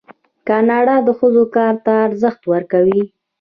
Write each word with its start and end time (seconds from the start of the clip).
کاناډا 0.47 0.95
د 1.07 1.09
ښځو 1.19 1.43
کار 1.55 1.75
ته 1.85 1.91
ارزښت 2.07 2.41
ورکوي. 2.53 3.03